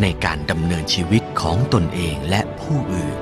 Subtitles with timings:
[0.00, 3.16] ในการดำเนินชีวิตของตนเองและผู้อื่น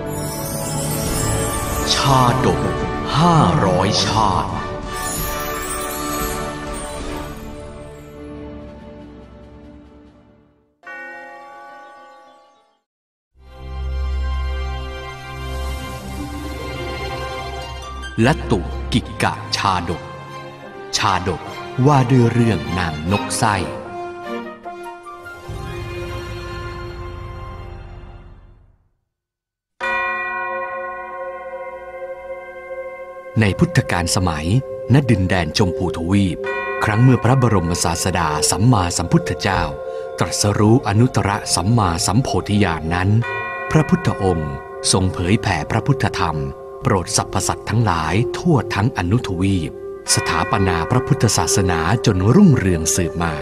[1.95, 2.61] ชาดก
[3.19, 4.51] ห้าร้อยชาติ
[18.27, 18.61] ลัตตุ
[18.93, 20.03] กิกะชาดก
[20.97, 21.43] ชาดก
[21.87, 23.57] ว่าด้วยเรื่องนางนกไส้
[33.41, 34.47] ในพุทธกาลสมัย
[34.95, 36.39] ณ ดินแดนชมพูทวีป
[36.85, 39.63] ครั้งเมื่อพระบรมศาสดาสัมมาสัมพุทธเจ้า
[40.19, 43.09] ตรัสรู้อนุตตรสัมมาสัมโพธิญาณนนั้น
[43.71, 44.53] พระพุทธองค์
[44.93, 46.37] ทรงเผยแผ่พระพุทธธรรม
[46.83, 49.71] โปรดสรรพสัตว์ทั้งหลายทั่วทั้งอนุทวีป
[50.15, 53.35] สถาปนาพระพุทธศาสนาจนรุ่งเรืองสืบมา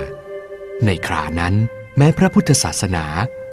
[0.85, 1.55] ในครานั้น
[1.97, 3.05] แม้พระพุทธศาสนา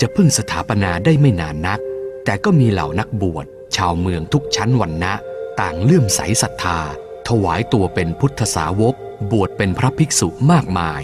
[0.01, 1.79] จะเพิ่งสถาปนาได้ไม่นานนัก
[2.25, 5.13] แต่ก็มีเหล่านักบวชชาวเมืองทุกชั้นวรรณะ
[5.59, 6.79] ต่างเลื่อมใสศรัทธา
[7.27, 8.95] ถวายตัวเป็นพุทธสาวก
[9.31, 11.01] บวชเป็นพระภิกษุมากมาย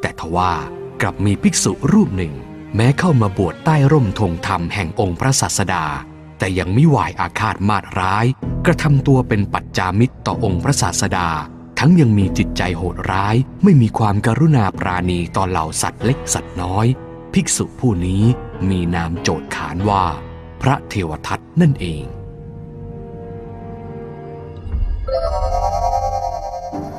[0.00, 0.52] แต่ทว่า
[1.00, 2.34] กลับมีภิกษุรูปหนึ่ง
[2.76, 5.84] แม้เข้ามาบวชใต้ร่มธงธรรมแห่งองค์พระศาสดา
[6.38, 8.26] แต่ยังไม่หวายอาฆาตมาดร้าย
[8.66, 11.28] กระทำตัวเป็นปัจจามิตรต่อองค์พระศาสดา
[11.78, 16.86] ทั้งยังมีจิตใจโหดร้าย ไม่มีความกรุณาปราณีต่อเหล่าสัตว์เล็กสัตว์น้อย
[17.34, 18.24] ภิกษุผู้นี้
[18.68, 20.04] มีนามโจทย์ขานว่า
[20.62, 22.04] พระเทวทัตนั่นเอง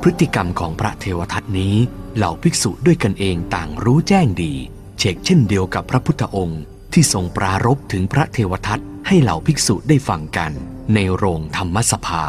[0.04, 1.76] พฤติกรรมของพระเทวทัตนี้
[2.16, 4.54] เหล่าภิกษุด้วยกันเองต่างรู้แจ้งดี
[4.98, 10.52] เชกเช่นเดียวกับพระพุทธองค์ ที่ทรงปรารภถึงพระเทวทัตให้เหล่าภิกษุได้ฟังกัน
[10.94, 12.24] ในโรงธรรมสภา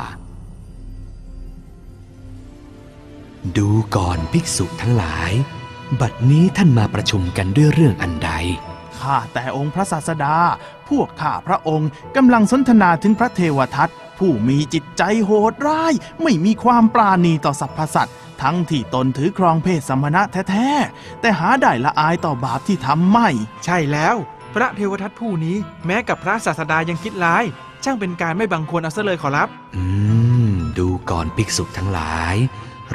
[3.58, 5.32] ดูก่อนภิกษุทั้งหลาย
[6.02, 8.32] บัดนี้ท่านมาประชุมกันด้วยเรื่องอันใด
[9.00, 10.36] ข้าแต่องค์พระศาสดา
[10.90, 15.94] พวกข้าพระองค์กำลังสนทนาถึงพระเทวทัต ผู้มีจิตใจโหดร้าย
[16.24, 23.30] ไม่มีความปราณีต่อสรรพสัตว์ทั้งที่ตนถือครองเพศสมณะแท้ๆ แต่หาได้ละอายต่อบาปที่ทำไม่
[23.66, 24.16] ใช่แล้ว
[24.54, 27.44] พระเทวทัตผู้นี้แม้กับพระศาสดายังคิดร้าย
[27.84, 29.84] ช่างเป็นการไม่บังควรเอาซะเลยขอรับ อื
[30.52, 32.36] ม ดูก่อนภิกษุทั้งหลาย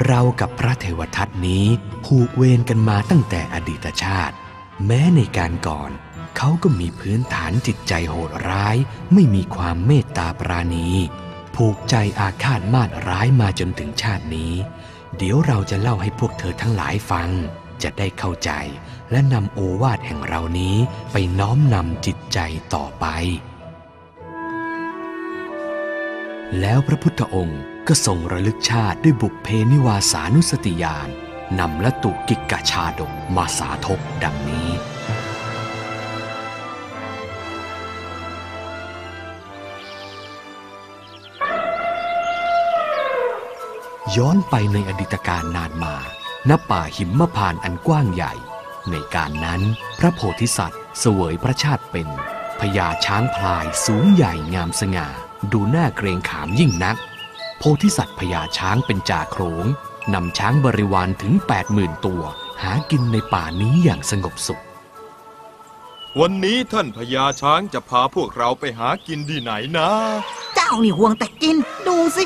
[0.05, 1.65] เรากับพระเทวทัตนี้
[2.05, 4.35] ผูกเวรกันมาตั้งแต่อดีตชาติ
[4.85, 5.91] แม้ในการก่อน
[6.37, 8.77] เขาก็มีพื้นฐานจิตใจโหดร้าย
[9.13, 10.89] ไม่มีความเมตตาปราณี
[11.55, 14.53] ผูกใจอาฆาตมาดร้ายมาจนถึงชาตินี้
[15.17, 17.29] เดี๋ยวเราจะเล่าให้พวกเธอทั้งหลายฟัง
[17.83, 18.51] จะได้เข้าใจ
[19.11, 20.75] และนำโอวาทแห่งเรานี้
[21.11, 22.39] ไปน้อมนำจิตใจ
[22.73, 23.05] ต่อไป
[26.59, 31.09] แล้วพระพุทธองค์ก็ทรงระลึกชาติด้วยบุพเพนิวาสานุสติญาณ
[31.59, 34.69] นำละตุกิกะชาดกมาสาธกดังนี้
[44.17, 45.95] ย้อนไปในอดีตการนานมา
[46.49, 48.33] ณป่าหิมพานต์อันกว้างใหญ่
[48.91, 49.61] ในการนั้น
[49.99, 52.07] พระโพธิสัตว์เสวยพระชาติเป็น
[52.59, 55.07] พญาช้างพลายสูงใหญ่งามสง่า
[55.51, 56.97] ดูน่าเกรงขามยิ่งนัก
[57.57, 59.65] โพธิสัตว์พญาช้างเป็นจ่าโขง
[60.13, 61.33] นำช้างบริวารถึง
[61.69, 62.23] 80,000 ตัว
[62.61, 64.63] หากินในป่านี้อย่างสงบสุข
[66.19, 69.89] วันนี้ท่านพญาช้างจะพาพวกเราไปหากินที่ไหนนะ
[70.55, 71.55] เจ้านี่ห่วงแต่กิน
[71.87, 72.23] ดูสิ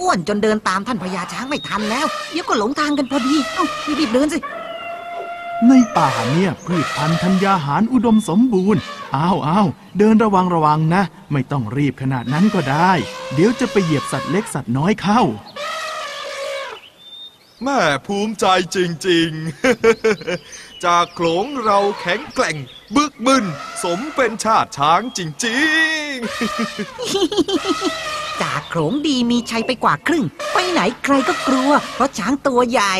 [0.00, 3.66] อ้วนจนเดินตามท่านพญาช้างไม่ทันแล้ว เดี๋ยวก็หลงทางกันพอดี เอ้า
[4.00, 4.38] รีบๆเดินสิ
[5.68, 8.80] ในป่าเนี่ยพืชพันธุ์ธัญญาหารอุดมสมบูรณ์
[9.16, 9.68] อ้าวอ้าว
[9.98, 12.92] เดินระวังระวังนะ ไม่ต้องรีบขนาดนั้นก็ได้
[13.34, 15.22] เดี๋ยวจะไปเหยียบสัตว์เล็กสัตว์น้อยเข้า
[17.64, 18.78] แม่ภูมิใจจ
[19.08, 22.56] ริงๆ จากโขลงเราแข็งแกร่ง
[22.96, 23.44] บึกบึน
[23.84, 25.60] สมเป็นชาติช้างจริ
[26.08, 26.12] ง
[28.42, 32.94] จากโขลงดีมีชัยไปกว่าครึ่ง ไปไหนใครก็กลัว เพราะช้างตัวใหญ่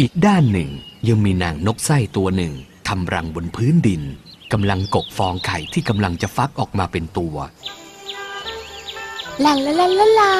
[0.00, 0.70] อีกด้านหนึ่ง
[1.08, 2.52] ยังมีนางนกไส้ตัวหนึ่ง
[2.88, 4.02] ทำรังบนพื้นดิน
[4.52, 7.36] กำลังกกฟองไข่ที่กำลังจะฟักออกมาเป็นตัว
[9.44, 10.34] ลาลาลาลาลา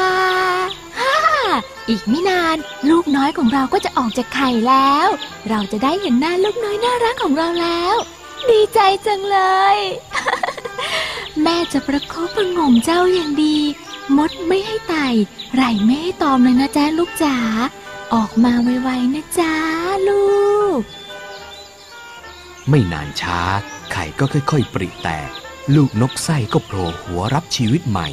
[0.99, 1.14] ฮ่า
[1.88, 2.56] อีกไม่นาน
[2.91, 5.08] ลูกน้อยของเราก็จะออกจากไข่แล้ว
[5.49, 7.96] เราจะได้เห็นหน้าลูกน้อยน่ารักของเราแล้ว
[8.50, 9.38] ดีใจจังเล
[9.75, 9.76] ย
[11.43, 13.56] แม่จะประคบประงมเจ้าอย่างดี
[14.17, 15.06] มดไม่ให้ไต่
[15.55, 17.37] ไรไม่ให้ตอมเลยนะจ๊ะลูกจ๋า
[18.14, 19.55] ออกมาไวๆนะจ๊ะ
[20.08, 20.26] ลู
[20.79, 20.81] ก
[22.69, 23.40] ไม่นานช้า
[23.93, 25.31] ไข่ก็ค่อยๆ ปริแตก
[25.75, 28.08] ลูกนกไส้ก็โผล่หัวรับชีวิตใหม่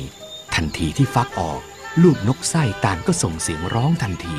[0.55, 1.61] ทันทีที่ฟักออก
[2.03, 4.37] ลูกนกไส้ต่างก็ส่งเสียงร้องทันที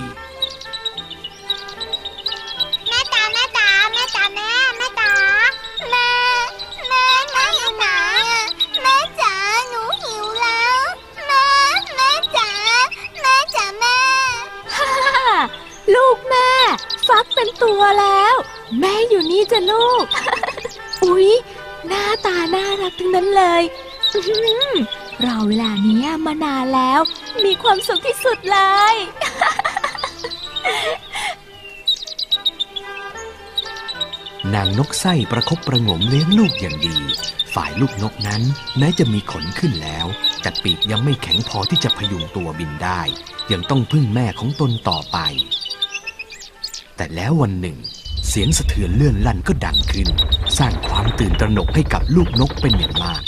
[19.57, 20.07] จ้ะลูก
[21.05, 21.29] อุ๊ย
[21.87, 23.63] หน้าตาน่ารักทั้งนั้นเลย
[24.13, 24.75] อื้อหือ
[25.25, 27.01] รอเวลาเนี้ยมานานแล้ว
[27.45, 28.59] มีความสุขที่สุดเล
[28.93, 28.95] ย
[34.55, 36.99] นางนกไส้ประคบประหงมเลี้ยงลูกอย่างดี
[37.55, 38.43] ฝ่ายลูกนกนั้น
[38.79, 40.07] แม้จะมีขนขึ้นแล้ว
[40.43, 43.03] แต่ปีกยังไม่แข็งพอที่จะพยุงตัวบินได้
[43.53, 45.19] ยังต้องพึ่งแม่ของตนต่อไป
[46.97, 50.09] แต่แล้ววันหนึ่งเสียงสะเทือนเลื่อนลั่นก็ดังขึ้น
[50.59, 53.23] สร้างความตื่นตระหนกให้กับลูกนกเป็นอย่างมาก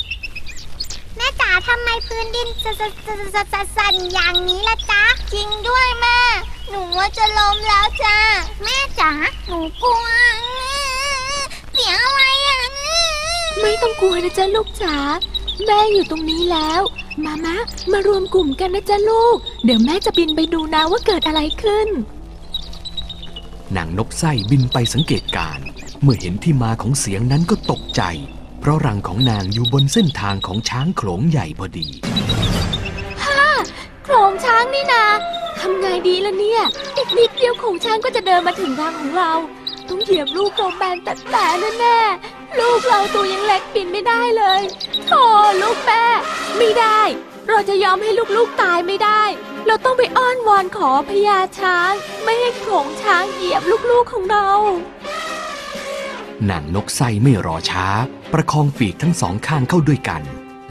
[1.16, 5.02] แม่จ๋าทำไมพื้นดินสะสะสะสะสะสั่นอย่างนี้ล่ะจ๊ะ
[5.32, 6.18] จริงด้วยแม่
[6.68, 8.18] หนูว่าจะล้มแล้วจ้า
[8.64, 9.12] แม่จ๋า
[9.46, 10.06] หนูกลัว
[11.72, 12.60] เสียงอะไรอะ
[13.60, 14.96] ไม่ต้องกลัวนะจ๊ะลูกจ๋า
[15.64, 16.82] แม่อยู่ตรงนี้แล้ว
[17.24, 17.56] มามะ
[17.92, 21.90] มารวมกลุ่มกันนะจ๊ะลูก เดี๋ยวแม่จะบินไปดูนะว่าเกิดอะไรขึ้น
[23.76, 25.58] นางนกไส้บินไปสังเกตการ
[26.02, 28.02] เมื่อเห็นที่มาของเสียงนั้นก็ตกใจ
[28.60, 31.88] เพราะรังของนางอยู่บนเส้นทางของช้างโขลงใหญ่พอดี
[33.24, 33.42] ฮ่า
[34.04, 35.04] โขลงช้างนี่นา
[35.60, 36.62] ทำไงดีล่ะเนี่ย
[36.96, 39.32] อีกนิดเดียวโขลงช้างก็จะเดินมาถึงรังของเรา
[39.88, 41.46] ต้องเหยียบลูกโรแมนแต่แต่
[41.80, 44.62] แน่ๆลูกเราตัวยังเล็กบินไม่ได้เลย
[45.06, 45.22] โธ่
[45.62, 46.04] ลูกแม่
[46.58, 47.00] ไม่ได้
[47.48, 49.22] เราจะยอมให้ลูกๆตายไม่ได้
[49.68, 51.92] เราต้องไปอ้อนวอนขอพญาช้าง
[52.24, 54.50] ไม่ให้โขลงช้างเหยียบลูกๆของเรา
[56.48, 57.86] นางนกไส้ไม่รอช้า
[58.32, 60.22] ประคองปีกทั้งสองข้างเข้าด้วยกัน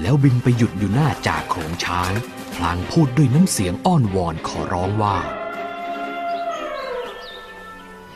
[0.01, 2.11] แล้วบินไปหยุดอยู่หน้าจากโขลงช้าง
[2.55, 5.17] พลางพูดด้วยน้ำเสียงอ้อนวอนขอร้องว่า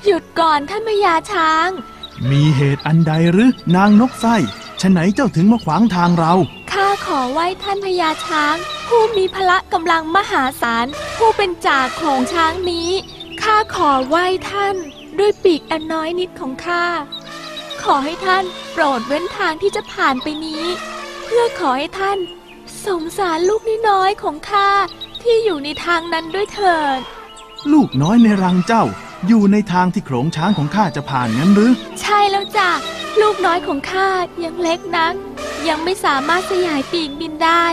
[0.05, 1.69] หยุดก่อนท่านพญาช้าง
[2.29, 4.35] มีเหตุอันใดหรือนางนกไส้
[4.81, 6.60] ฉะไหนเจ้าถึงมาขวางทางเราข้าข
[7.17, 8.55] อไหว้ท่านพญาช้าง
[8.87, 10.85] ผู้มีพละกำลังมหาศาล
[11.17, 12.89] ผู้เป็นจ่าโขลงช้างนี้
[13.41, 14.75] ข้าขอไหว้ท่าน
[15.19, 16.85] ด้วยปีกอันน้อยนิดของข้า
[17.83, 20.63] ขอให้ท่านโปรดเว้นทางที่จะผ่านไปนี้
[21.23, 22.17] เพื่อขอให้ท่าน
[22.85, 24.69] สงสารลูกน้อยๆของข้า
[25.21, 26.99] ที่อยู่ในทางนั้นด้วยเถิด
[27.71, 28.83] ลูกน้อยในรังเจ้า
[29.27, 32.69] อยู่ในทางที่โขลงช้างของข้าจะผ่านงั้นหรือ ใช่แล้วจ้ะ
[33.21, 34.09] ลูกน้อยของข้า
[34.43, 35.13] ยังเล็กนัก
[35.67, 37.65] ยังไม่สามารถสยายปีกบินได้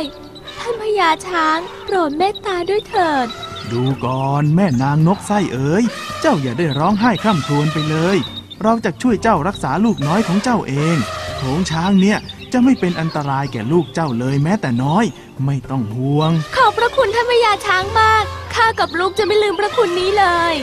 [0.58, 3.26] ท่านพญาช้างโปรดเมตตาด้วยเถิด
[3.72, 5.82] ดูก่อนแม่นางนกไส้เอ๋ย
[6.20, 8.16] เจ้าอย่าได้ร้องไห้คร่ำครวญไปเลย
[8.62, 10.96] เราจะช่วยเจ้ารักษาลูกน้อยของเจ้าเอง
[11.36, 12.18] โขลงช้างเนี่ย
[12.52, 15.04] จะไม่เป็นอันตรายแก่ลูกเจ้าเลยแม้แต่น้อย
[15.46, 18.24] ไม่ต้องห่วง ขอบพระคุณท่านพญาช้างมาก
[18.54, 20.56] ข้ากับลูกจะไม่ลืมพระคุณนี้เลย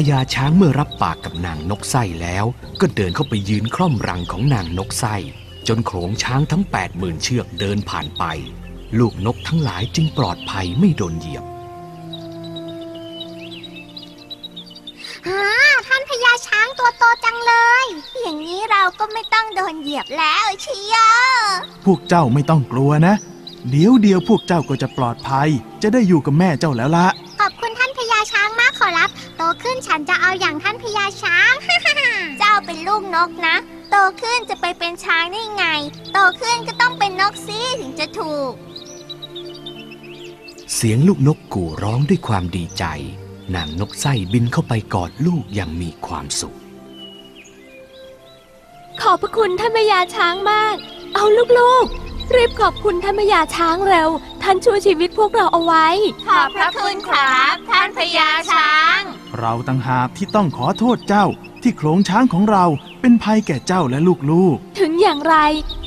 [0.00, 2.44] พญาช้างเมื่อรับปากกับนางนกไส้แล้ว
[2.80, 5.14] ก็เดินเข้าไปยืนคล่อมรังของนางนกไส้
[5.68, 8.24] จนโขลงช้างทั้ง 8 0,000 เชือกเดินผ่านไป
[8.98, 11.44] ลูกนกทั้งหลายจึงปลอดภัยไม่โดนเหยียบ
[15.26, 15.44] ฮ่า
[15.86, 17.86] ท่านพญาช้างตัวโตจังเลย
[18.20, 21.16] อย่างนี้เราก็ไม่ต้องโดนเหยียบแล้วเชียว
[21.84, 23.14] พวกเจ้าไม่ต้องกลัวนะ
[23.70, 25.48] เดี๋ยวเดียวพวกเจ้าก็จะปลอดภัย
[25.82, 27.08] จะได้อยู่กับแม่เจ้าแล้วละ
[29.76, 31.52] นฉันจะเอาอย่างท่านพญาช้าง
[32.38, 33.56] เจ้าเป็นลูกนกนะ
[33.90, 35.64] โตขึ้นจะไปเป็นช้างได้ไง
[36.12, 38.52] โตขึ้นก็ต้องเป็นนกสิถึงจะถูก
[40.74, 42.84] เสียงลูกนกกู่ร้องด้วยความดีใจ
[43.54, 46.56] นางนกไส้บินเข้าไปกอดลูกอย่างมีความสุข
[49.00, 50.76] ขอบพระคุณท่านพญาช้างมาก
[51.14, 51.24] เอา
[51.58, 54.08] ลูกๆ รีบขอบคุณท่านพญาช้างเร็ว
[54.42, 55.86] ท่านช่วยชีวิตพวกเราเอาไว้
[56.26, 59.00] ขอบพระคุณครับท่านพญาช้าง
[59.38, 61.26] เราต่างหากที่ต้องขอโทษเจ้า
[61.62, 62.64] ที่โขลงช้างของเรา
[63.00, 63.98] เป็นภัยแก่เจ้าและ
[64.32, 65.36] ลูกถึงอย่างไร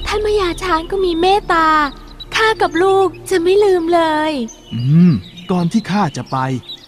[0.07, 1.67] ท่านพญาช้างก็มีเมตตา
[2.35, 5.11] ข้ากับลูกจะไม่ลืมเลยๆอืม
[5.51, 6.37] ก่อนที่ข้าจะไป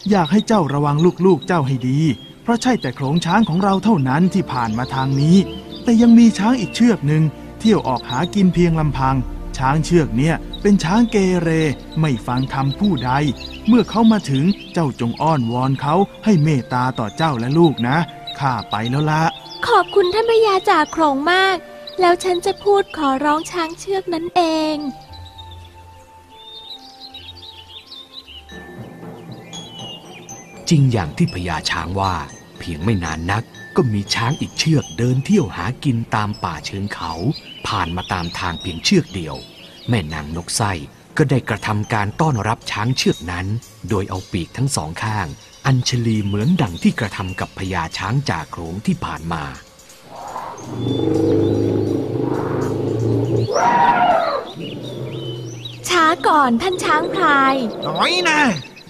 [0.09, 1.99] อยากให้เจ้าระวังลูกๆเจ้าให้ดี
[2.43, 5.37] เพราะใช่แต่โขลงช้างของเราเท่านั้นที่ผ่านมาทางนี้
[5.83, 7.23] แต่ยังมีช้างอีกเชือกหนึ่ง
[7.59, 9.15] เที่ยวออกหากินเพียงลำพัง
[9.57, 11.49] ช้างเชือกเนี้ยเป็นช้างเกเร
[11.99, 13.11] ไม่ฟังคำผู้ใด
[13.67, 14.43] เมื่อเขามาถึง
[14.73, 17.97] เจ้าจงอ้อนวอนเขาให้เมตตาต่อเจ้าและลูกนะ
[18.39, 19.23] ข้าไปแล้วละ
[19.67, 21.57] ขอบคุณท่านพญาจ่าโขงมาก
[21.99, 24.41] แล้วฉันจะพูดขอร้องช้างเชือกนั้นเอ
[24.75, 24.77] ง
[30.69, 32.15] จริงอย่างที่พญาช้างว่า
[32.59, 33.43] เพียงไม่นานนัก
[33.75, 37.11] ก็มีช้างอีกเชือกเดินเที่ยวหากินตามป่าเชิงเขา
[37.67, 39.35] ผ่านมาตามทางเพียงเชือกเดียว
[39.89, 40.71] แม่นางนกไส้
[41.17, 43.47] ก็ได้กระทำการต้อนรับช้างเชือกนั้น
[43.89, 45.27] โดยเอาปีกทั้งสองข้าง
[45.65, 49.43] อัญชลีเหมือนดังที่กระทำกับพญาช้างจ่าโขลงที่ผ่านมา
[55.89, 57.55] ช้าก่อนท่านช้างพลาย
[57.87, 58.41] น้อยแน่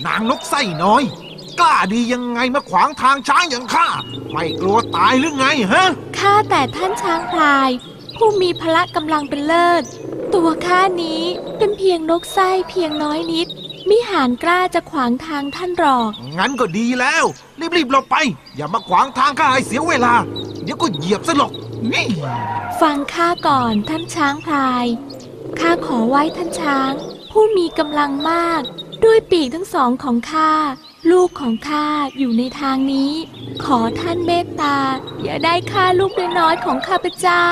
[0.06, 1.04] นางนกไส้น้อย
[1.60, 3.88] กล้าดียังไงมาขวางทางช้างอย่างข้า
[4.32, 7.70] ไม่กลัวตายหรือไงฮะ ข้าแต่ท่านช้างพลาย
[8.24, 9.84] ผู้มีพละกำลังเป็นเลิศ
[10.36, 11.24] ตัวข้านี้
[11.58, 13.48] เป็นเพียงนกไส้เพียงน้อยนิด
[13.90, 17.25] มิหานกล้าจะขวางทางท่านหรอก งั้นก็ดีแล้ว
[17.75, 18.16] รีบๆหลบไป
[18.56, 20.13] อย่ามาขวางทางข้าให้เสียเวลา
[20.63, 21.51] เดี๋ยวก็เหยียบซะหรอก
[21.94, 22.08] นี่
[22.82, 24.86] ฟังข้าก่อนท่านช้างพลาย
[25.60, 26.94] ข้าขอไหว้ท่านช้าง
[27.32, 28.62] ผู้มีกำลังมาก
[29.04, 30.51] ด้วยปีกทั้งสองของข้า
[31.12, 31.88] ลูกของข้า
[32.18, 33.13] อยู่ในทางนี้
[33.63, 34.78] ขอท่านเมตตา
[35.24, 37.46] อย่าได้ฆ่าลูกน้อยๆของข้าพเจ้า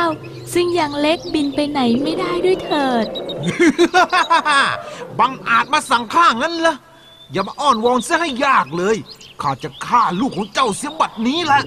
[0.54, 3.06] ซึ่งยังเล็กบินไปไหนไม่ได้ด้วยเถิด
[5.20, 6.76] บังอาจมาสั่งข้างั้นเหรอ
[7.32, 8.98] อย่ามาอ้อนวอนซะให้ยากเลย
[9.42, 11.62] ข้าจะฆ่าลูกของเจ้าเสียบัดนี้แหละ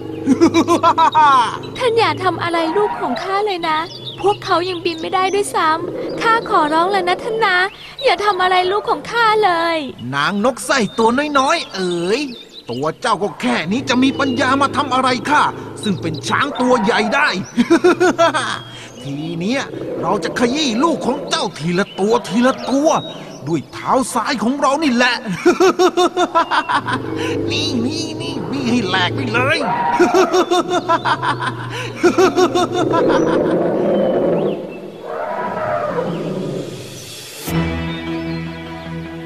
[1.79, 3.79] ท่านอย่าทำอะไรลูกของข้าเลยนะ
[4.21, 7.57] พวกเขายังบินไม่ได้ด้วยซ้ำข้าขอร้องแล้วนะท่านนะ
[8.05, 9.79] อย่าทำอะไรลูกของข้าเลย
[10.15, 11.09] นางนกไส้ตัว
[11.39, 12.21] น้อยๆ เอ๋ย
[12.71, 15.43] ตัวเจ้าก็แค่นี้จะมีปัญญามาทำอะไรข้า
[15.85, 17.29] ซึ่งเป็นช้างตัวใหญ่ได้
[19.03, 19.63] ทีเนี้ย
[20.01, 22.89] เราจะขยี้ลูกของเจ้าทีละตัวทีละตัว
[23.49, 25.15] ด้วยเท้าซ้ายของเรานี่แหละ
[27.51, 29.59] นี่นี่นี่นี่ให้แหลกไปเลย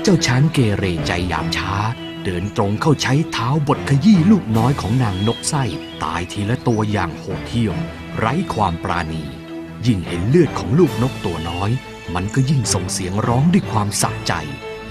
[0.03, 1.73] เจ้าช้างเกเรใจยามช้า
[2.27, 5.65] เดินตรงเข้าใช้เท้าบดขยี้ลูกน้อยของนางนกไส้
[6.05, 7.77] ตายทีละตัวอย่างโหดเหี้ยม
[8.19, 9.25] ไร้ความปราณี
[9.87, 11.71] ยิ่งเห็นเลือดของลูกนกตัวน้อย
[12.15, 14.33] มันก็ยิ่งส่งเสียงร้องด้วยความสะใจ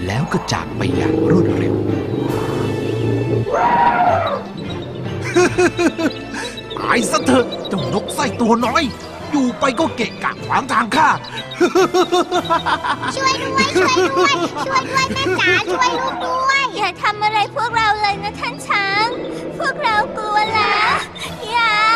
[0.06, 1.76] แล้วก็จากไปอย่างรวดเร็ว
[6.78, 8.82] ตายซะเถอะเจ้านกไส้ตัวน้อย
[9.30, 11.08] อยู่ไปก็เกะกะขวางทางข้า
[13.14, 14.34] ช่วยด้วยช่วยด้วย
[14.66, 19.06] ช่วยด้วยแม่จ๋าช่วยลูกด้วย อย่าทำอะไรพวกเราเลยนะท่านช้าง
[19.58, 20.94] พวกเรากลัวแล้ว
[21.50, 21.86] อย่า